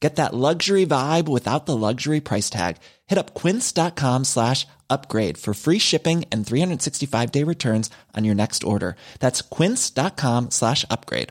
Get 0.00 0.16
that 0.16 0.34
luxury 0.34 0.84
vibe 0.84 1.26
without 1.26 1.64
the 1.64 1.76
luxury 1.76 2.20
price 2.20 2.50
tag. 2.50 2.76
Hit 3.06 3.18
up 3.18 3.34
quince.com 3.34 4.24
slash 4.24 4.66
upgrade 4.90 5.38
for 5.38 5.54
free 5.54 5.78
shipping 5.78 6.24
and 6.30 6.44
365-day 6.44 7.44
returns 7.44 7.88
on 8.14 8.24
your 8.24 8.34
next 8.34 8.62
order. 8.62 8.96
That's 9.20 9.40
quince.com 9.40 10.50
slash 10.50 10.84
upgrade. 10.90 11.30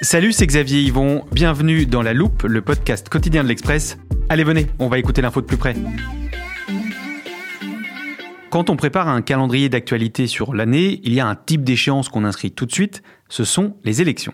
Salut, 0.00 0.32
c'est 0.32 0.46
Xavier 0.46 0.80
Yvon. 0.82 1.24
Bienvenue 1.32 1.84
dans 1.84 2.02
La 2.02 2.14
Loupe, 2.14 2.44
le 2.44 2.62
podcast 2.62 3.08
quotidien 3.08 3.42
de 3.42 3.48
l'Express. 3.48 3.98
Allez, 4.30 4.44
venez, 4.44 4.68
on 4.78 4.88
va 4.88 4.98
écouter 4.98 5.20
l'info 5.20 5.42
de 5.42 5.46
plus 5.46 5.56
près. 5.56 5.74
Quand 8.50 8.70
on 8.70 8.76
prépare 8.76 9.08
un 9.08 9.20
calendrier 9.20 9.68
d'actualité 9.68 10.26
sur 10.26 10.54
l'année, 10.54 11.02
il 11.04 11.12
y 11.12 11.20
a 11.20 11.26
un 11.26 11.34
type 11.34 11.64
d'échéance 11.64 12.08
qu'on 12.08 12.24
inscrit 12.24 12.50
tout 12.50 12.64
de 12.64 12.72
suite, 12.72 13.02
ce 13.28 13.44
sont 13.44 13.76
les 13.84 14.00
élections. 14.00 14.32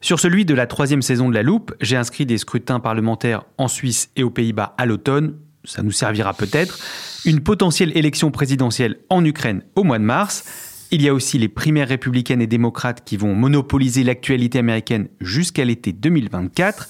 Sur 0.00 0.20
celui 0.20 0.44
de 0.44 0.54
la 0.54 0.68
troisième 0.68 1.02
saison 1.02 1.28
de 1.28 1.34
la 1.34 1.42
loupe, 1.42 1.74
j'ai 1.80 1.96
inscrit 1.96 2.26
des 2.26 2.38
scrutins 2.38 2.78
parlementaires 2.78 3.42
en 3.58 3.66
Suisse 3.66 4.10
et 4.14 4.22
aux 4.22 4.30
Pays-Bas 4.30 4.74
à 4.78 4.86
l'automne, 4.86 5.34
ça 5.64 5.82
nous 5.82 5.90
servira 5.90 6.32
peut-être, 6.32 6.78
une 7.24 7.40
potentielle 7.40 7.96
élection 7.96 8.30
présidentielle 8.30 9.00
en 9.10 9.24
Ukraine 9.24 9.64
au 9.74 9.82
mois 9.82 9.98
de 9.98 10.04
mars, 10.04 10.44
il 10.92 11.02
y 11.02 11.08
a 11.08 11.14
aussi 11.14 11.36
les 11.36 11.48
primaires 11.48 11.88
républicaines 11.88 12.42
et 12.42 12.46
démocrates 12.46 13.04
qui 13.04 13.16
vont 13.16 13.34
monopoliser 13.34 14.04
l'actualité 14.04 14.60
américaine 14.60 15.08
jusqu'à 15.20 15.64
l'été 15.64 15.92
2024, 15.92 16.86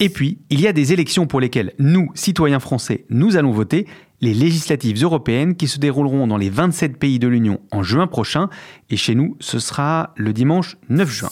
et 0.00 0.08
puis 0.08 0.38
il 0.48 0.62
y 0.62 0.66
a 0.66 0.72
des 0.72 0.94
élections 0.94 1.26
pour 1.26 1.40
lesquelles 1.40 1.74
nous, 1.78 2.10
citoyens 2.14 2.58
français, 2.58 3.04
nous 3.10 3.36
allons 3.36 3.52
voter, 3.52 3.86
les 4.20 4.34
législatives 4.34 5.02
européennes 5.02 5.56
qui 5.56 5.68
se 5.68 5.78
dérouleront 5.78 6.26
dans 6.26 6.36
les 6.36 6.50
27 6.50 6.98
pays 6.98 7.18
de 7.18 7.28
l'Union 7.28 7.60
en 7.72 7.82
juin 7.82 8.06
prochain, 8.06 8.48
et 8.90 8.96
chez 8.96 9.14
nous, 9.14 9.36
ce 9.40 9.58
sera 9.58 10.12
le 10.16 10.32
dimanche 10.32 10.76
9 10.88 11.08
juin. 11.10 11.30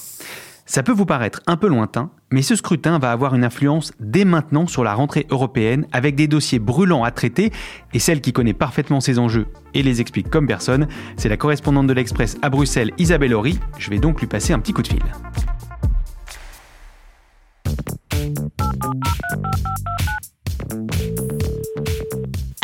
Ça 0.71 0.83
peut 0.83 0.93
vous 0.93 1.07
paraître 1.07 1.41
un 1.47 1.57
peu 1.57 1.67
lointain, 1.67 2.11
mais 2.31 2.43
ce 2.43 2.55
scrutin 2.55 2.99
va 2.99 3.11
avoir 3.11 3.35
une 3.35 3.43
influence 3.43 3.93
dès 4.01 4.27
maintenant 4.27 4.67
sur 4.67 4.85
la 4.85 4.93
rentrée 4.93 5.27
européenne 5.31 5.87
avec 5.93 6.15
des 6.15 6.29
dossiers 6.29 6.59
brûlants 6.59 7.05
à 7.05 7.11
traiter 7.11 7.53
et 7.95 7.99
celle 7.99 8.21
qui 8.21 8.35
connaît 8.35 8.53
parfaitement 8.53 9.01
ces 9.01 9.19
enjeux 9.19 9.47
et 9.73 9.83
les 9.83 10.03
explique 10.03 10.29
comme 10.29 10.47
personne, 10.47 10.87
c'est 11.17 11.31
la 11.31 11.39
correspondante 11.39 11.87
de 11.87 11.95
l'Express 11.95 12.37
à 12.43 12.51
Bruxelles, 12.51 12.93
Isabelle 12.99 13.33
Horry. 13.33 13.59
Je 13.79 13.89
vais 13.89 13.99
donc 13.99 14.21
lui 14.21 14.27
passer 14.27 14.53
un 14.53 14.59
petit 14.59 14.75
coup 14.75 14.83
de 14.83 14.89
fil. 14.89 15.03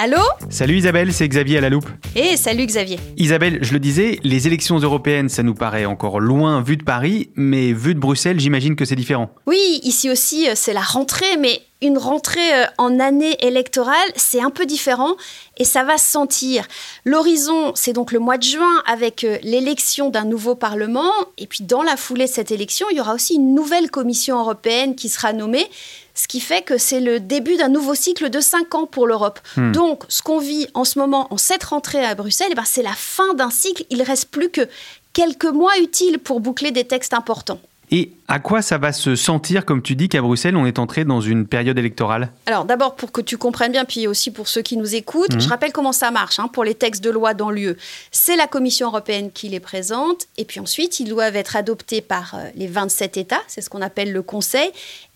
Allô 0.04 0.20
Salut 0.50 0.76
Isabelle, 0.76 1.14
c'est 1.14 1.26
Xavier 1.26 1.56
à 1.56 1.60
la 1.62 1.70
loupe. 1.70 1.88
Eh, 2.14 2.36
salut 2.36 2.66
Xavier. 2.66 2.98
Isabelle, 3.16 3.60
je 3.62 3.72
le 3.72 3.78
disais, 3.78 4.18
les 4.22 4.46
élections 4.46 4.76
européennes, 4.78 5.30
ça 5.30 5.42
nous 5.42 5.54
paraît 5.54 5.86
encore 5.86 6.20
loin 6.20 6.60
vu 6.60 6.76
de 6.76 6.84
Paris, 6.84 7.30
mais 7.36 7.72
vu 7.72 7.94
de 7.94 8.00
Bruxelles, 8.00 8.38
j'imagine 8.38 8.76
que 8.76 8.84
c'est 8.84 8.96
différent. 8.96 9.30
Oui, 9.46 9.80
ici 9.82 10.10
aussi, 10.10 10.46
euh, 10.46 10.52
c'est 10.56 10.74
la 10.74 10.82
rentrée, 10.82 11.38
mais 11.40 11.62
une 11.80 11.96
rentrée 11.96 12.52
euh, 12.52 12.66
en 12.76 13.00
année 13.00 13.36
électorale, 13.40 13.96
c'est 14.14 14.42
un 14.42 14.50
peu 14.50 14.66
différent 14.66 15.16
et 15.56 15.64
ça 15.64 15.84
va 15.84 15.96
se 15.96 16.10
sentir. 16.10 16.66
L'horizon, 17.06 17.72
c'est 17.74 17.94
donc 17.94 18.12
le 18.12 18.18
mois 18.18 18.36
de 18.36 18.42
juin 18.42 18.82
avec 18.86 19.24
euh, 19.24 19.38
l'élection 19.42 20.10
d'un 20.10 20.24
nouveau 20.24 20.54
Parlement. 20.54 21.12
Et 21.38 21.46
puis 21.46 21.64
dans 21.64 21.82
la 21.82 21.96
foulée 21.96 22.26
de 22.26 22.30
cette 22.30 22.50
élection, 22.50 22.86
il 22.90 22.98
y 22.98 23.00
aura 23.00 23.14
aussi 23.14 23.36
une 23.36 23.54
nouvelle 23.54 23.90
Commission 23.90 24.38
européenne 24.38 24.96
qui 24.96 25.08
sera 25.08 25.32
nommée. 25.32 25.66
Ce 26.14 26.28
qui 26.28 26.40
fait 26.40 26.62
que 26.62 26.78
c'est 26.78 27.00
le 27.00 27.18
début 27.20 27.56
d'un 27.56 27.68
nouveau 27.68 27.94
cycle 27.94 28.30
de 28.30 28.40
cinq 28.40 28.74
ans 28.74 28.86
pour 28.86 29.06
l'Europe. 29.06 29.40
Hmm. 29.56 29.72
Donc, 29.72 30.04
ce 30.08 30.22
qu'on 30.22 30.38
vit 30.38 30.68
en 30.74 30.84
ce 30.84 30.98
moment, 30.98 31.26
en 31.32 31.36
cette 31.36 31.64
rentrée 31.64 32.04
à 32.04 32.14
Bruxelles, 32.14 32.48
eh 32.52 32.54
ben, 32.54 32.64
c'est 32.64 32.82
la 32.82 32.92
fin 32.94 33.34
d'un 33.34 33.50
cycle. 33.50 33.84
Il 33.90 34.02
reste 34.02 34.26
plus 34.30 34.48
que 34.48 34.68
quelques 35.12 35.44
mois 35.46 35.76
utiles 35.80 36.18
pour 36.18 36.40
boucler 36.40 36.70
des 36.70 36.84
textes 36.84 37.14
importants. 37.14 37.60
Et 37.90 38.12
à 38.28 38.38
quoi 38.38 38.62
ça 38.62 38.78
va 38.78 38.92
se 38.92 39.14
sentir, 39.14 39.64
comme 39.66 39.82
tu 39.82 39.94
dis, 39.94 40.08
qu'à 40.08 40.22
Bruxelles, 40.22 40.56
on 40.56 40.64
est 40.66 40.78
entré 40.78 41.04
dans 41.04 41.20
une 41.20 41.46
période 41.46 41.78
électorale? 41.78 42.30
Alors 42.46 42.64
d'abord 42.64 42.96
pour 42.96 43.12
que 43.12 43.20
tu 43.20 43.36
comprennes 43.36 43.72
bien, 43.72 43.84
puis 43.84 44.06
aussi 44.06 44.30
pour 44.30 44.48
ceux 44.48 44.62
qui 44.62 44.76
nous 44.78 44.94
écoutent, 44.94 45.34
Mhm. 45.34 45.40
je 45.40 45.48
rappelle 45.48 45.70
comment 45.70 45.92
ça 45.92 46.10
marche 46.10 46.38
hein, 46.40 46.48
pour 46.48 46.64
les 46.64 46.74
textes 46.74 47.04
de 47.04 47.10
loi 47.10 47.34
dans 47.34 47.50
l'UE. 47.50 47.76
C'est 48.10 48.36
la 48.36 48.46
Commission 48.46 48.88
européenne 48.88 49.30
qui 49.32 49.48
les 49.50 49.60
présente, 49.60 50.26
et 50.38 50.46
puis 50.46 50.60
ensuite 50.60 50.98
ils 50.98 51.08
doivent 51.08 51.36
être 51.36 51.56
adoptés 51.56 52.00
par 52.00 52.34
euh, 52.34 52.48
les 52.56 52.66
27 52.68 53.18
États, 53.18 53.42
c'est 53.48 53.60
ce 53.60 53.68
qu'on 53.68 53.82
appelle 53.82 54.12
le 54.12 54.22
Conseil, 54.22 54.70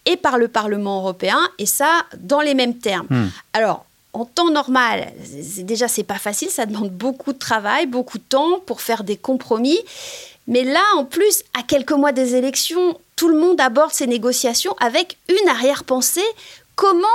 et 0.08 0.16
par 0.16 0.38
le 0.38 0.48
Parlement 0.48 0.98
européen, 0.98 1.38
et 1.58 1.66
ça 1.66 2.04
dans 2.18 2.40
les 2.40 2.54
mêmes 2.54 2.78
termes. 2.78 3.06
Hmm. 3.10 3.28
Alors 3.52 3.84
en 4.14 4.24
temps 4.24 4.50
normal, 4.50 5.12
déjà 5.58 5.86
c'est 5.86 6.02
pas 6.02 6.18
facile, 6.18 6.48
ça 6.48 6.66
demande 6.66 6.90
beaucoup 6.90 7.32
de 7.32 7.38
travail, 7.38 7.86
beaucoup 7.86 8.18
de 8.18 8.24
temps 8.24 8.58
pour 8.66 8.80
faire 8.80 9.04
des 9.04 9.16
compromis. 9.16 9.78
Mais 10.46 10.64
là, 10.64 10.82
en 10.96 11.04
plus, 11.04 11.44
à 11.56 11.62
quelques 11.62 11.92
mois 11.92 12.12
des 12.12 12.34
élections, 12.34 12.98
tout 13.16 13.28
le 13.28 13.38
monde 13.38 13.60
aborde 13.60 13.92
ces 13.92 14.06
négociations 14.06 14.74
avec 14.80 15.18
une 15.28 15.48
arrière-pensée. 15.48 16.24
Comment 16.74 17.06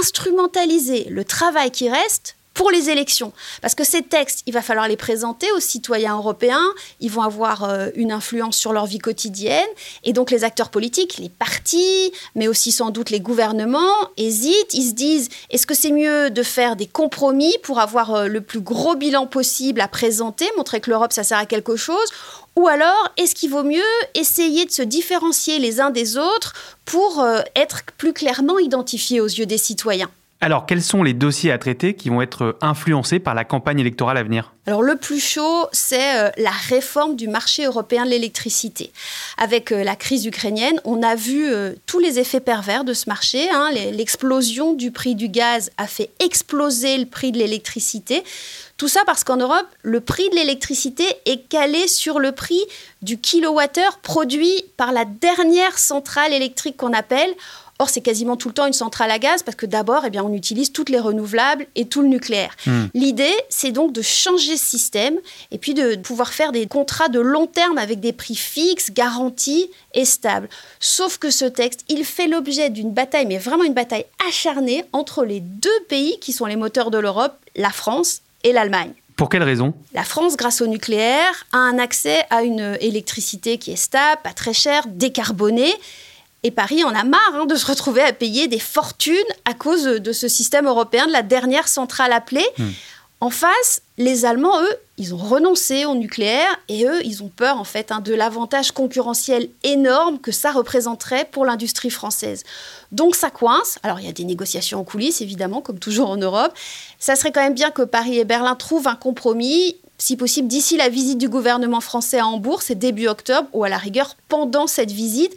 instrumentaliser 0.00 1.04
le 1.08 1.24
travail 1.24 1.70
qui 1.70 1.88
reste 1.88 2.36
pour 2.54 2.70
les 2.70 2.88
élections. 2.88 3.32
Parce 3.60 3.74
que 3.74 3.84
ces 3.84 4.02
textes, 4.02 4.42
il 4.46 4.54
va 4.54 4.62
falloir 4.62 4.88
les 4.88 4.96
présenter 4.96 5.50
aux 5.52 5.60
citoyens 5.60 6.16
européens, 6.16 6.64
ils 7.00 7.10
vont 7.10 7.22
avoir 7.22 7.64
euh, 7.64 7.88
une 7.96 8.12
influence 8.12 8.56
sur 8.56 8.72
leur 8.72 8.86
vie 8.86 8.98
quotidienne, 8.98 9.66
et 10.04 10.12
donc 10.12 10.30
les 10.30 10.44
acteurs 10.44 10.70
politiques, 10.70 11.18
les 11.18 11.28
partis, 11.28 12.12
mais 12.34 12.48
aussi 12.48 12.72
sans 12.72 12.90
doute 12.90 13.10
les 13.10 13.20
gouvernements, 13.20 14.08
hésitent, 14.16 14.72
ils 14.72 14.88
se 14.88 14.94
disent, 14.94 15.28
est-ce 15.50 15.66
que 15.66 15.74
c'est 15.74 15.90
mieux 15.90 16.30
de 16.30 16.42
faire 16.42 16.76
des 16.76 16.86
compromis 16.86 17.54
pour 17.62 17.80
avoir 17.80 18.14
euh, 18.14 18.26
le 18.28 18.40
plus 18.40 18.60
gros 18.60 18.94
bilan 18.94 19.26
possible 19.26 19.80
à 19.80 19.88
présenter, 19.88 20.48
montrer 20.56 20.80
que 20.80 20.90
l'Europe, 20.90 21.12
ça 21.12 21.24
sert 21.24 21.38
à 21.38 21.46
quelque 21.46 21.76
chose? 21.76 22.08
Ou 22.56 22.68
alors, 22.68 23.12
est-ce 23.16 23.34
qu'il 23.34 23.50
vaut 23.50 23.64
mieux 23.64 23.82
essayer 24.14 24.64
de 24.64 24.70
se 24.70 24.82
différencier 24.82 25.58
les 25.58 25.80
uns 25.80 25.90
des 25.90 26.16
autres 26.16 26.54
pour 26.84 27.20
euh, 27.20 27.40
être 27.56 27.82
plus 27.98 28.12
clairement 28.12 28.60
identifiés 28.60 29.20
aux 29.20 29.26
yeux 29.26 29.46
des 29.46 29.58
citoyens? 29.58 30.10
Alors, 30.44 30.66
quels 30.66 30.82
sont 30.82 31.02
les 31.02 31.14
dossiers 31.14 31.50
à 31.52 31.56
traiter 31.56 31.94
qui 31.94 32.10
vont 32.10 32.20
être 32.20 32.58
influencés 32.60 33.18
par 33.18 33.32
la 33.32 33.44
campagne 33.44 33.80
électorale 33.80 34.18
à 34.18 34.22
venir? 34.22 34.52
Alors 34.66 34.82
le 34.82 34.96
plus 34.96 35.18
chaud, 35.18 35.68
c'est 35.72 36.18
euh, 36.18 36.30
la 36.36 36.50
réforme 36.50 37.16
du 37.16 37.28
marché 37.28 37.64
européen 37.64 38.04
de 38.04 38.10
l'électricité. 38.10 38.92
Avec 39.38 39.72
euh, 39.72 39.84
la 39.84 39.96
crise 39.96 40.26
ukrainienne, 40.26 40.80
on 40.84 41.02
a 41.02 41.14
vu 41.14 41.50
euh, 41.50 41.72
tous 41.86 41.98
les 41.98 42.18
effets 42.18 42.40
pervers 42.40 42.84
de 42.84 42.92
ce 42.92 43.08
marché. 43.08 43.48
hein. 43.50 43.70
L'explosion 43.72 44.74
du 44.74 44.90
prix 44.90 45.14
du 45.14 45.28
gaz 45.28 45.70
a 45.78 45.86
fait 45.86 46.10
exploser 46.22 46.98
le 46.98 47.06
prix 47.06 47.32
de 47.32 47.38
l'électricité. 47.38 48.22
Tout 48.76 48.88
ça 48.88 49.00
parce 49.06 49.22
qu'en 49.22 49.36
Europe, 49.36 49.66
le 49.82 50.00
prix 50.00 50.28
de 50.30 50.34
l'électricité 50.34 51.04
est 51.26 51.48
calé 51.48 51.86
sur 51.86 52.18
le 52.18 52.32
prix 52.32 52.60
du 53.02 53.18
kilowattheure 53.18 53.98
produit 53.98 54.64
par 54.76 54.92
la 54.92 55.04
dernière 55.04 55.78
centrale 55.78 56.32
électrique 56.32 56.76
qu'on 56.76 56.92
appelle. 56.92 57.30
Or, 57.80 57.88
c'est 57.88 58.00
quasiment 58.00 58.36
tout 58.36 58.48
le 58.48 58.54
temps 58.54 58.66
une 58.66 58.72
centrale 58.72 59.10
à 59.10 59.18
gaz 59.18 59.42
parce 59.42 59.56
que 59.56 59.66
d'abord, 59.66 60.04
eh 60.06 60.10
bien, 60.10 60.22
on 60.22 60.32
utilise 60.32 60.72
toutes 60.72 60.90
les 60.90 61.00
renouvelables 61.00 61.66
et 61.74 61.86
tout 61.86 62.02
le 62.02 62.08
nucléaire. 62.08 62.54
Hmm. 62.66 62.84
L'idée, 62.94 63.34
c'est 63.48 63.72
donc 63.72 63.92
de 63.92 64.00
changer 64.00 64.56
ce 64.56 64.64
système 64.64 65.16
et 65.50 65.58
puis 65.58 65.74
de 65.74 65.96
pouvoir 65.96 66.32
faire 66.32 66.52
des 66.52 66.66
contrats 66.66 67.08
de 67.08 67.18
long 67.18 67.46
terme 67.46 67.78
avec 67.78 67.98
des 67.98 68.12
prix 68.12 68.36
fixes, 68.36 68.92
garantis 68.92 69.70
et 69.92 70.04
stables. 70.04 70.48
Sauf 70.78 71.18
que 71.18 71.30
ce 71.30 71.44
texte, 71.44 71.84
il 71.88 72.04
fait 72.04 72.28
l'objet 72.28 72.70
d'une 72.70 72.92
bataille, 72.92 73.26
mais 73.26 73.38
vraiment 73.38 73.64
une 73.64 73.74
bataille 73.74 74.06
acharnée 74.28 74.84
entre 74.92 75.24
les 75.24 75.40
deux 75.40 75.80
pays 75.88 76.18
qui 76.20 76.32
sont 76.32 76.46
les 76.46 76.56
moteurs 76.56 76.92
de 76.92 76.98
l'Europe, 76.98 77.34
la 77.56 77.70
France 77.70 78.20
et 78.44 78.52
l'Allemagne. 78.52 78.92
Pour 79.16 79.28
quelles 79.28 79.44
raisons 79.44 79.74
La 79.92 80.02
France, 80.02 80.36
grâce 80.36 80.60
au 80.60 80.66
nucléaire, 80.66 81.46
a 81.52 81.58
un 81.58 81.78
accès 81.78 82.24
à 82.30 82.42
une 82.42 82.76
électricité 82.80 83.58
qui 83.58 83.72
est 83.72 83.76
stable, 83.76 84.20
pas 84.24 84.32
très 84.32 84.52
chère, 84.52 84.86
décarbonée. 84.88 85.72
Et 86.44 86.50
Paris 86.50 86.84
en 86.84 86.94
a 86.94 87.04
marre 87.04 87.34
hein, 87.34 87.46
de 87.46 87.56
se 87.56 87.66
retrouver 87.66 88.02
à 88.02 88.12
payer 88.12 88.48
des 88.48 88.58
fortunes 88.58 89.16
à 89.46 89.54
cause 89.54 89.84
de 89.84 90.12
ce 90.12 90.28
système 90.28 90.66
européen 90.66 91.06
de 91.06 91.12
la 91.12 91.22
dernière 91.22 91.66
centrale 91.66 92.12
appelée. 92.12 92.46
Hmm. 92.58 92.70
En 93.20 93.30
face, 93.30 93.80
les 93.96 94.26
Allemands, 94.26 94.60
eux, 94.60 94.76
ils 94.98 95.14
ont 95.14 95.18
renoncé 95.18 95.86
au 95.86 95.94
nucléaire 95.94 96.60
et 96.68 96.84
eux, 96.84 97.00
ils 97.06 97.22
ont 97.22 97.30
peur 97.30 97.58
en 97.58 97.64
fait 97.64 97.90
hein, 97.90 98.00
de 98.00 98.12
l'avantage 98.12 98.72
concurrentiel 98.72 99.48
énorme 99.62 100.18
que 100.18 100.30
ça 100.30 100.52
représenterait 100.52 101.26
pour 101.32 101.46
l'industrie 101.46 101.88
française. 101.88 102.42
Donc 102.92 103.16
ça 103.16 103.30
coince. 103.30 103.78
Alors 103.82 103.98
il 103.98 104.06
y 104.06 104.10
a 104.10 104.12
des 104.12 104.24
négociations 104.24 104.80
en 104.80 104.84
coulisses, 104.84 105.22
évidemment, 105.22 105.62
comme 105.62 105.78
toujours 105.78 106.10
en 106.10 106.18
Europe. 106.18 106.52
Ça 106.98 107.16
serait 107.16 107.32
quand 107.32 107.42
même 107.42 107.54
bien 107.54 107.70
que 107.70 107.82
Paris 107.82 108.18
et 108.18 108.24
Berlin 108.26 108.56
trouvent 108.56 108.88
un 108.88 108.96
compromis 108.96 109.76
si 110.04 110.18
possible, 110.18 110.48
d'ici 110.48 110.76
la 110.76 110.90
visite 110.90 111.16
du 111.16 111.30
gouvernement 111.30 111.80
français 111.80 112.18
à 112.18 112.26
Hambourg, 112.26 112.60
c'est 112.60 112.78
début 112.78 113.08
octobre, 113.08 113.48
ou 113.54 113.64
à 113.64 113.70
la 113.70 113.78
rigueur 113.78 114.16
pendant 114.28 114.66
cette 114.66 114.90
visite. 114.90 115.34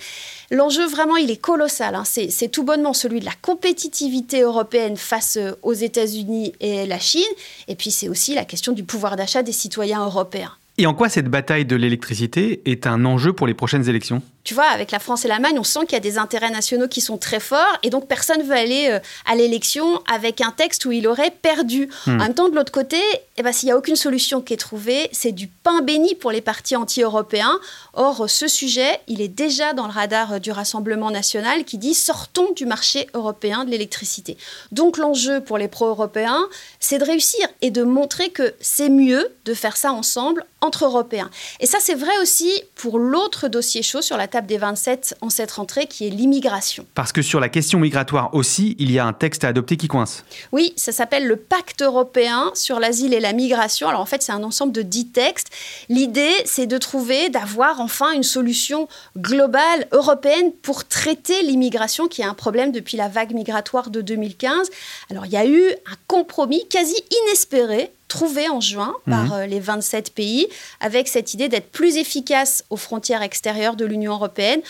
L'enjeu, 0.52 0.86
vraiment, 0.86 1.16
il 1.16 1.31
est 1.31 1.40
colossal. 1.40 1.96
Hein. 1.96 2.04
C'est 2.04 2.50
tout 2.50 2.64
bonnement 2.64 2.92
celui 2.92 3.22
de 3.22 3.25
la 3.25 3.31
compétitivité 3.42 4.42
européenne 4.42 4.98
face 4.98 5.38
euh, 5.38 5.54
aux 5.64 5.72
États-Unis 5.72 6.52
et 6.60 6.86
la 6.86 7.00
Chine. 7.00 7.22
Et 7.69 7.75
puis, 7.75 7.92
c'est 7.92 8.10
aussi 8.10 8.36
la 8.36 8.44
question 8.44 8.74
du 8.74 8.84
pouvoir 8.84 9.16
d'achat 9.16 9.42
des 9.42 9.54
citoyens 9.54 10.04
européens. 10.04 10.52
Et 10.78 10.86
en 10.86 10.94
quoi 10.94 11.08
cette 11.08 11.30
bataille 11.30 11.66
de 11.66 11.78
l'électricité 11.78 12.62
est 12.66 12.88
un 12.88 13.06
enjeu 13.06 13.31
pour 13.31 13.48
les 13.48 13.54
prochaines 13.54 13.88
élections? 13.88 14.22
Tu 14.48 14.54
vois, 14.54 14.68
avec 14.68 14.92
la 14.92 15.00
France 15.00 15.26
et 15.26 15.28
l'Allemagne, 15.28 15.60
on 15.60 15.66
sent 15.66 15.82
qu'il 15.82 15.92
y 15.92 15.98
a 15.98 16.00
des 16.00 16.18
intérêts 16.18 16.50
nationaux 16.50 16.88
qui 16.88 17.02
sont 17.02 17.18
très 17.18 17.42
forts 17.42 17.78
et 17.84 17.90
donc 17.90 18.08
personne 18.08 18.40
ne 18.40 18.44
veut 18.46 18.56
aller 18.56 18.88
euh, 18.90 19.00
à 19.26 19.36
l'élection 19.36 20.02
avec 20.10 20.40
un 20.40 20.52
texte 20.52 20.86
où 20.86 20.94
il 20.94 21.06
aurait 21.06 21.32
perdu. 21.32 21.90
Hmm. 22.06 22.12
En 22.12 22.24
même 22.24 22.34
temps, 22.34 22.48
de 22.48 22.56
l'autre 22.56 22.72
côté, 22.72 23.02
eh 23.36 23.44
ben, 23.44 23.52
s'il 23.52 23.68
n'y 23.68 23.74
a 23.74 23.78
aucune 23.78 23.98
solution 23.98 24.40
qui 24.40 24.54
est 24.54 24.58
trouvée, 24.58 25.10
c'est 25.12 25.34
du 25.34 25.48
pain 25.48 25.82
béni 25.82 26.16
pour 26.16 26.32
les 26.32 26.40
partis 26.40 26.78
anti-européens. 26.78 27.60
Or, 27.94 28.30
ce 28.30 28.48
sujet, 28.48 29.02
il 29.08 29.20
est 29.20 29.28
déjà 29.28 29.74
dans 29.74 29.86
le 29.86 29.92
radar 29.92 30.36
euh, 30.36 30.40
du 30.40 30.52
Rassemblement 30.52 31.12
national 31.12 31.66
qui 31.66 31.78
dit 31.78 31.94
sortons 31.94 32.54
du 32.56 32.66
marché 32.66 33.08
européen 33.14 33.66
de 33.66 33.72
l'électricité. 33.72 34.38
Donc, 34.72 34.98
l'enjeu 34.98 35.42
pour 35.42 35.58
les 35.58 35.68
pro-européens, 35.68 36.48
c'est 36.80 37.00
de 37.00 37.04
réussir 37.04 37.46
et 37.62 37.70
de 37.70 37.84
montrer 37.84 38.30
que 38.30 38.56
c'est 38.62 38.88
mieux 38.88 39.28
de 39.44 39.54
faire 39.54 39.76
ça 39.76 39.92
ensemble 39.92 40.46
entre 40.62 40.86
Européens. 40.86 41.30
Et 41.60 41.66
ça, 41.66 41.80
c'est 41.82 41.96
vrai 41.96 42.18
aussi 42.22 42.50
pour 42.76 42.98
l'autre 42.98 43.50
dossier 43.50 43.84
chaud 43.84 44.02
sur 44.02 44.16
la 44.16 44.28
table 44.28 44.37
des 44.45 44.57
27 44.57 45.16
en 45.22 45.30
cette 45.30 45.51
rentrée, 45.51 45.88
qui 45.88 46.06
est 46.06 46.10
l'immigration. 46.10 46.86
Parce 46.94 47.12
que 47.12 47.22
sur 47.22 47.39
la 47.39 47.50
question 47.50 47.80
migratoire 47.80 48.34
aussi, 48.34 48.75
il 48.78 48.92
y 48.92 49.00
a 49.00 49.06
un 49.06 49.13
texte 49.13 49.44
à 49.44 49.48
adopter 49.48 49.78
qui 49.78 49.88
coince. 49.88 50.24
Oui, 50.51 50.74
ça 50.75 50.92
s'appelle 50.92 51.25
le 51.25 51.38
Pacte 51.38 51.81
européen 51.81 52.51
sur 52.54 52.80
l'asile 52.80 53.13
et 53.13 53.19
la 53.19 53.34
migration. 53.34 53.88
Alors 53.88 54.01
en 54.01 54.06
fait, 54.06 54.22
c'est 54.22 54.31
un 54.31 54.44
ensemble 54.44 54.72
de 54.74 54.81
10 54.81 55.07
textes. 55.10 55.48
L'idée, 55.89 56.34
c'est 56.45 56.68
de 56.68 56.78
trouver, 56.78 57.30
d'avoir 57.30 57.80
enfin 57.80 58.12
une 58.12 58.24
solution 58.24 58.88
globale 59.18 59.88
européenne 59.92 60.51
pour 60.62 60.86
traiter 60.86 61.42
l'immigration, 61.44 62.07
qui 62.07 62.22
est 62.22 62.25
un 62.25 62.33
problème 62.33 62.72
depuis 62.72 62.98
la 62.98 63.07
vague 63.07 63.33
migratoire 63.33 63.90
de 63.90 64.01
2015. 64.01 64.69
Alors 65.10 65.25
il 65.25 65.31
y 65.31 65.38
a 65.38 65.45
eu 65.45 65.62
un 65.62 65.95
compromis 66.07 66.68
quasi 66.69 66.95
inespéré 67.24 67.92
trouvé 68.07 68.50
en 68.50 68.62
juin 68.62 68.94
par 69.09 69.25
mhm. 69.25 69.33
euh, 69.33 69.45
les 69.48 69.59
27 69.59 70.13
pays, 70.13 70.48
avec 70.80 71.07
cette 71.07 71.33
idée 71.33 71.50
d'être 71.50 71.71
plus 71.71 71.98
efficace 71.98 72.63
aux 72.69 72.77
frontières 72.77 73.21
extérieures 73.21 73.75
de 73.75 73.86
l'Union 73.86 74.13
européenne 74.13 74.62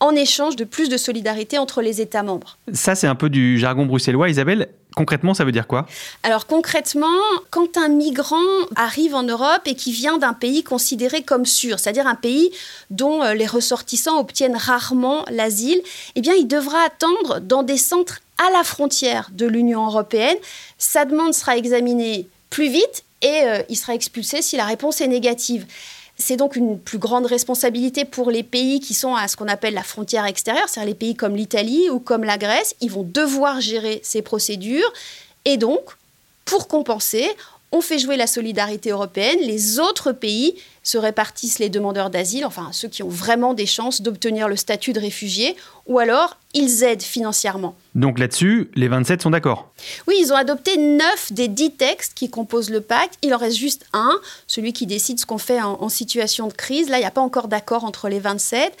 en 0.00 0.14
échange 0.14 0.56
de 0.56 0.64
plus 0.64 0.88
de 0.88 0.96
solidarité 0.96 1.56
entre 1.58 1.80
les 1.80 2.00
États 2.00 2.22
membres. 2.22 2.58
Ça, 2.72 2.94
c'est 2.94 3.06
un 3.06 3.14
peu 3.14 3.30
du 3.30 3.58
jargon 3.58 3.86
bruxellois. 3.86 4.28
Isabelle, 4.28 4.68
Concrètement, 4.94 5.34
ça 5.34 5.44
veut 5.44 5.52
dire 5.52 5.66
quoi? 5.66 5.86
Alors 6.22 6.46
concrètement, 6.46 7.18
quand 7.50 7.76
un 7.76 7.88
migrant 7.88 8.36
arrive 8.76 9.14
en 9.14 9.24
Europe 9.24 9.62
et 9.66 9.74
qui 9.74 9.90
vient 9.90 10.18
d'un 10.18 10.34
pays 10.34 10.62
considéré 10.62 11.22
comme 11.22 11.46
sûr, 11.46 11.80
c'est-à-dire 11.80 12.06
un 12.06 12.14
pays 12.14 12.52
dont 12.90 13.22
euh, 13.22 13.34
les 13.34 13.46
ressortissants 13.46 14.20
obtiennent 14.20 14.56
rarement 14.56 15.24
l'asile, 15.30 15.80
eh 16.14 16.20
bien 16.20 16.34
il 16.34 16.46
devra 16.46 16.78
attendre 16.86 17.40
dans 17.40 17.64
des 17.64 17.76
centres 17.76 18.20
à 18.38 18.52
la 18.52 18.62
frontière 18.62 19.30
de 19.32 19.46
l'Union 19.46 19.84
européenne. 19.86 20.36
Sa 20.78 21.04
demande 21.04 21.34
sera 21.34 21.56
examinée 21.56 22.28
plus 22.50 22.68
vite 22.68 23.04
et 23.22 23.42
euh, 23.42 23.62
il 23.68 23.76
sera 23.76 23.94
expulsé 23.94 24.42
si 24.42 24.56
la 24.56 24.64
réponse 24.64 25.00
est 25.00 25.08
négative. 25.08 25.66
C'est 26.16 26.36
donc 26.36 26.54
une 26.54 26.78
plus 26.78 26.98
grande 26.98 27.26
responsabilité 27.26 28.04
pour 28.04 28.30
les 28.30 28.44
pays 28.44 28.78
qui 28.78 28.94
sont 28.94 29.16
à 29.16 29.26
ce 29.26 29.36
qu'on 29.36 29.48
appelle 29.48 29.74
la 29.74 29.82
frontière 29.82 30.26
extérieure, 30.26 30.68
c'est-à-dire 30.68 30.88
les 30.88 30.94
pays 30.94 31.14
comme 31.16 31.34
l'Italie 31.34 31.90
ou 31.90 31.98
comme 31.98 32.22
la 32.22 32.38
Grèce. 32.38 32.76
Ils 32.80 32.90
vont 32.90 33.02
devoir 33.02 33.60
gérer 33.60 34.00
ces 34.04 34.22
procédures. 34.22 34.92
Et 35.44 35.56
donc, 35.56 35.80
pour 36.44 36.68
compenser, 36.68 37.28
on 37.72 37.80
fait 37.80 37.98
jouer 37.98 38.16
la 38.16 38.28
solidarité 38.28 38.90
européenne. 38.90 39.38
Les 39.40 39.80
autres 39.80 40.12
pays 40.12 40.54
se 40.84 40.98
répartissent 40.98 41.58
les 41.58 41.70
demandeurs 41.70 42.10
d'asile, 42.10 42.44
enfin 42.44 42.68
ceux 42.70 42.88
qui 42.88 43.02
ont 43.02 43.08
vraiment 43.08 43.54
des 43.54 43.66
chances 43.66 44.02
d'obtenir 44.02 44.48
le 44.48 44.54
statut 44.54 44.92
de 44.92 45.00
réfugié, 45.00 45.56
ou 45.86 45.98
alors 45.98 46.38
ils 46.54 46.84
aident 46.84 47.02
financièrement. 47.02 47.74
Donc 47.96 48.18
là-dessus, 48.18 48.70
les 48.74 48.86
27 48.86 49.22
sont 49.22 49.30
d'accord 49.30 49.72
Oui, 50.06 50.16
ils 50.20 50.32
ont 50.32 50.36
adopté 50.36 50.76
9 50.76 51.32
des 51.32 51.48
10 51.48 51.72
textes 51.72 52.14
qui 52.14 52.30
composent 52.30 52.70
le 52.70 52.80
pacte. 52.80 53.14
Il 53.22 53.34
en 53.34 53.38
reste 53.38 53.56
juste 53.56 53.86
un, 53.92 54.12
celui 54.46 54.72
qui 54.72 54.86
décide 54.86 55.18
ce 55.18 55.26
qu'on 55.26 55.38
fait 55.38 55.60
en, 55.60 55.82
en, 55.82 55.88
situation 55.88 56.46
de 56.46 56.52
crise. 56.52 56.88
Là, 56.88 56.98
il 56.98 57.00
n'y 57.00 57.06
a 57.06 57.10
pas 57.10 57.20
encore 57.20 57.48
d'accord 57.48 57.84
entre 57.84 58.08
les 58.08 58.20
27. 58.20 58.72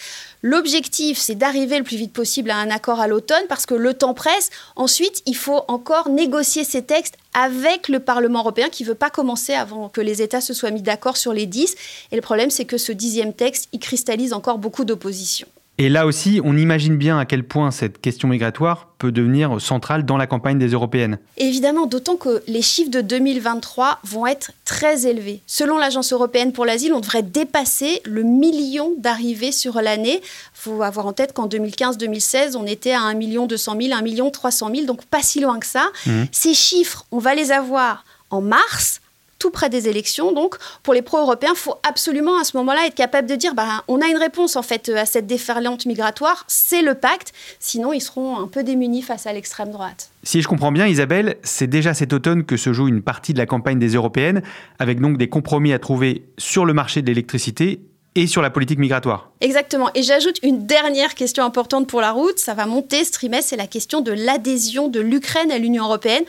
L'objectif, 0.42 1.18
c'est 1.18 1.34
d'arriver 1.34 1.78
le 1.78 1.84
plus 1.84 1.96
vite 1.96 2.12
possible 2.12 2.50
à 2.50 2.56
un 2.56 2.70
accord 2.70 3.00
à 3.00 3.08
l'automne 3.08 3.44
parce 3.48 3.66
que 3.66 3.74
le 3.74 3.94
temps 3.94 4.14
presse. 4.14 4.50
Ensuite, 4.76 5.22
il 5.26 5.36
faut 5.36 5.62
encore 5.68 6.10
négocier 6.10 6.64
ces 6.64 6.82
textes 6.82 7.16
avec 7.34 7.88
le 7.88 7.98
Parlement 7.98 8.40
européen 8.40 8.68
qui 8.68 8.84
ne 8.84 8.88
veut 8.88 8.94
pas 8.94 9.10
commencer 9.10 9.54
avant 9.54 9.88
que 9.88 10.00
les 10.00 10.22
États 10.22 10.40
se 10.40 10.54
soient 10.54 10.70
mis 10.70 10.82
d'accord 10.82 11.16
sur 11.16 11.32
les 11.32 11.46
10. 11.46 11.74
Et 12.12 12.16
le 12.16 12.22
problème, 12.22 12.50
c'est 12.50 12.64
que 12.64 12.78
ce 12.78 12.92
dixième 12.92 13.32
texte, 13.32 13.68
il 13.72 13.80
cristallise 13.80 14.32
encore 14.32 14.58
beaucoup 14.58 14.84
d'opposition. 14.84 15.46
Et 15.76 15.88
là 15.88 16.06
aussi, 16.06 16.40
on 16.44 16.56
imagine 16.56 16.96
bien 16.96 17.18
à 17.18 17.24
quel 17.24 17.42
point 17.42 17.72
cette 17.72 18.00
question 18.00 18.28
migratoire 18.28 18.90
peut 18.98 19.10
devenir 19.10 19.60
centrale 19.60 20.04
dans 20.04 20.16
la 20.16 20.28
campagne 20.28 20.56
des 20.56 20.68
européennes. 20.68 21.18
Évidemment, 21.36 21.86
d'autant 21.86 22.14
que 22.14 22.44
les 22.46 22.62
chiffres 22.62 22.92
de 22.92 23.00
2023 23.00 23.98
vont 24.04 24.24
être 24.28 24.52
très 24.64 25.08
élevés. 25.08 25.40
Selon 25.48 25.76
l'Agence 25.76 26.12
européenne 26.12 26.52
pour 26.52 26.64
l'asile, 26.64 26.92
on 26.94 27.00
devrait 27.00 27.24
dépasser 27.24 28.00
le 28.04 28.22
million 28.22 28.92
d'arrivées 28.98 29.50
sur 29.50 29.82
l'année. 29.82 30.20
Il 30.22 30.30
faut 30.54 30.82
avoir 30.84 31.06
en 31.06 31.12
tête 31.12 31.32
qu'en 31.32 31.48
2015-2016, 31.48 32.56
on 32.56 32.66
était 32.66 32.92
à 32.92 33.00
1 33.00 33.46
200 33.46 33.76
000, 33.80 34.26
1 34.26 34.30
300 34.30 34.70
000, 34.72 34.86
donc 34.86 35.04
pas 35.06 35.22
si 35.22 35.40
loin 35.40 35.58
que 35.58 35.66
ça. 35.66 35.88
Mmh. 36.06 36.22
Ces 36.30 36.54
chiffres, 36.54 37.04
on 37.10 37.18
va 37.18 37.34
les 37.34 37.50
avoir 37.50 38.04
en 38.30 38.40
mars 38.40 39.00
tout 39.44 39.50
près 39.50 39.68
des 39.68 39.88
élections. 39.88 40.32
Donc, 40.32 40.56
pour 40.82 40.94
les 40.94 41.02
pro-européens, 41.02 41.52
il 41.52 41.58
faut 41.58 41.74
absolument 41.86 42.38
à 42.40 42.44
ce 42.44 42.56
moment-là 42.56 42.86
être 42.86 42.94
capable 42.94 43.28
de 43.28 43.34
dire 43.34 43.54
bah, 43.54 43.84
on 43.88 44.00
a 44.00 44.06
une 44.06 44.16
réponse 44.16 44.56
en 44.56 44.62
fait 44.62 44.88
à 44.88 45.04
cette 45.04 45.26
déferlante 45.26 45.84
migratoire, 45.84 46.44
c'est 46.48 46.80
le 46.80 46.94
pacte. 46.94 47.34
Sinon, 47.60 47.92
ils 47.92 48.00
seront 48.00 48.38
un 48.38 48.48
peu 48.48 48.64
démunis 48.64 49.02
face 49.02 49.26
à 49.26 49.34
l'extrême 49.34 49.70
droite. 49.70 50.08
Si 50.22 50.40
je 50.40 50.48
comprends 50.48 50.72
bien, 50.72 50.86
Isabelle, 50.86 51.36
c'est 51.42 51.66
déjà 51.66 51.92
cet 51.92 52.14
automne 52.14 52.44
que 52.44 52.56
se 52.56 52.72
joue 52.72 52.88
une 52.88 53.02
partie 53.02 53.34
de 53.34 53.38
la 53.38 53.44
campagne 53.44 53.78
des 53.78 53.96
européennes, 53.96 54.40
avec 54.78 54.98
donc 54.98 55.18
des 55.18 55.28
compromis 55.28 55.74
à 55.74 55.78
trouver 55.78 56.24
sur 56.38 56.64
le 56.64 56.72
marché 56.72 57.02
de 57.02 57.08
l'électricité 57.08 57.80
et 58.14 58.26
sur 58.26 58.40
la 58.40 58.48
politique 58.50 58.78
migratoire. 58.78 59.30
Exactement. 59.40 59.90
Et 59.94 60.02
j'ajoute 60.02 60.38
une 60.42 60.66
dernière 60.66 61.14
question 61.14 61.44
importante 61.44 61.86
pour 61.86 62.00
la 62.00 62.12
route. 62.12 62.38
Ça 62.38 62.54
va 62.54 62.64
monter 62.64 63.04
ce 63.04 63.10
trimestre, 63.10 63.50
c'est 63.50 63.56
la 63.56 63.66
question 63.66 64.00
de 64.00 64.12
l'adhésion 64.12 64.88
de 64.88 65.00
l'Ukraine 65.00 65.50
à 65.50 65.58
l'Union 65.58 65.84
européenne. 65.84 66.24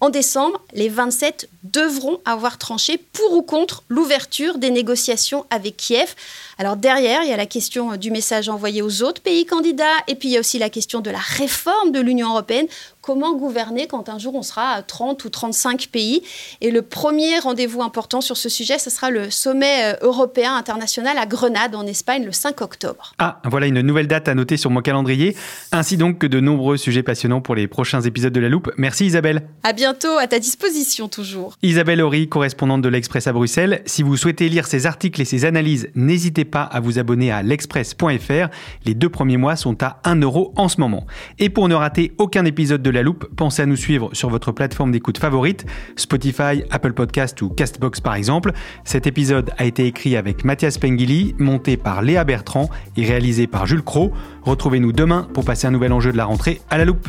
En 0.00 0.10
décembre, 0.10 0.60
les 0.74 0.88
27 0.88 1.48
devront 1.64 2.20
avoir 2.24 2.56
tranché 2.56 2.98
pour 2.98 3.32
ou 3.32 3.42
contre 3.42 3.82
l'ouverture 3.88 4.58
des 4.58 4.70
négociations 4.70 5.44
avec 5.50 5.76
Kiev. 5.76 6.14
Alors 6.58 6.76
derrière, 6.76 7.22
il 7.24 7.30
y 7.30 7.32
a 7.32 7.36
la 7.36 7.46
question 7.46 7.96
du 7.96 8.12
message 8.12 8.48
envoyé 8.48 8.80
aux 8.80 9.02
autres 9.02 9.20
pays 9.20 9.44
candidats 9.44 9.96
et 10.06 10.14
puis 10.14 10.28
il 10.28 10.32
y 10.32 10.36
a 10.36 10.40
aussi 10.40 10.60
la 10.60 10.70
question 10.70 11.00
de 11.00 11.10
la 11.10 11.18
réforme 11.18 11.90
de 11.90 11.98
l'Union 11.98 12.30
européenne 12.30 12.68
comment 13.08 13.34
gouverner 13.34 13.86
quand 13.86 14.10
un 14.10 14.18
jour 14.18 14.34
on 14.34 14.42
sera 14.42 14.72
à 14.72 14.82
30 14.82 15.24
ou 15.24 15.30
35 15.30 15.88
pays. 15.90 16.22
Et 16.60 16.70
le 16.70 16.82
premier 16.82 17.38
rendez-vous 17.38 17.80
important 17.80 18.20
sur 18.20 18.36
ce 18.36 18.50
sujet, 18.50 18.78
ce 18.78 18.90
sera 18.90 19.08
le 19.08 19.30
sommet 19.30 19.94
euh, 19.94 19.96
européen 20.02 20.54
international 20.54 21.16
à 21.16 21.24
Grenade, 21.24 21.74
en 21.74 21.86
Espagne, 21.86 22.26
le 22.26 22.32
5 22.32 22.60
octobre. 22.60 23.14
Ah, 23.16 23.40
voilà 23.46 23.66
une 23.66 23.80
nouvelle 23.80 24.08
date 24.08 24.28
à 24.28 24.34
noter 24.34 24.58
sur 24.58 24.70
mon 24.70 24.82
calendrier, 24.82 25.34
ainsi 25.72 25.96
donc 25.96 26.18
que 26.18 26.26
de 26.26 26.38
nombreux 26.38 26.76
sujets 26.76 27.02
passionnants 27.02 27.40
pour 27.40 27.54
les 27.54 27.66
prochains 27.66 28.02
épisodes 28.02 28.34
de 28.34 28.40
La 28.40 28.50
Loupe. 28.50 28.70
Merci 28.76 29.06
Isabelle. 29.06 29.40
À 29.62 29.72
bientôt, 29.72 30.18
à 30.18 30.26
ta 30.26 30.38
disposition 30.38 31.08
toujours. 31.08 31.56
Isabelle 31.62 32.02
Horry, 32.02 32.28
correspondante 32.28 32.82
de 32.82 32.90
l'Express 32.90 33.26
à 33.26 33.32
Bruxelles. 33.32 33.80
Si 33.86 34.02
vous 34.02 34.18
souhaitez 34.18 34.50
lire 34.50 34.66
ces 34.66 34.84
articles 34.84 35.22
et 35.22 35.24
ces 35.24 35.46
analyses, 35.46 35.88
n'hésitez 35.94 36.44
pas 36.44 36.64
à 36.64 36.80
vous 36.80 36.98
abonner 36.98 37.32
à 37.32 37.42
l'express.fr. 37.42 38.48
Les 38.84 38.92
deux 38.92 39.08
premiers 39.08 39.38
mois 39.38 39.56
sont 39.56 39.82
à 39.82 39.98
1 40.04 40.20
euro 40.20 40.52
en 40.56 40.68
ce 40.68 40.78
moment. 40.78 41.06
Et 41.38 41.48
pour 41.48 41.70
ne 41.70 41.74
rater 41.74 42.12
aucun 42.18 42.44
épisode 42.44 42.82
de 42.82 42.97
Pensez 43.36 43.62
à 43.62 43.66
nous 43.66 43.76
suivre 43.76 44.10
sur 44.12 44.30
votre 44.30 44.52
plateforme 44.52 44.92
d'écoute 44.92 45.18
favorite, 45.18 45.66
Spotify, 45.96 46.62
Apple 46.70 46.92
Podcast 46.92 47.40
ou 47.42 47.48
Castbox 47.48 48.00
par 48.00 48.14
exemple. 48.14 48.52
Cet 48.84 49.06
épisode 49.06 49.50
a 49.58 49.64
été 49.64 49.86
écrit 49.86 50.16
avec 50.16 50.44
Mathias 50.44 50.78
Pengili, 50.78 51.34
monté 51.38 51.76
par 51.76 52.02
Léa 52.02 52.24
Bertrand 52.24 52.70
et 52.96 53.04
réalisé 53.04 53.46
par 53.46 53.66
Jules 53.66 53.82
Cro. 53.82 54.12
Retrouvez-nous 54.42 54.92
demain 54.92 55.28
pour 55.32 55.44
passer 55.44 55.66
un 55.66 55.70
nouvel 55.70 55.92
enjeu 55.92 56.12
de 56.12 56.16
la 56.16 56.24
rentrée 56.24 56.60
à 56.70 56.78
la 56.78 56.84
loupe. 56.84 57.08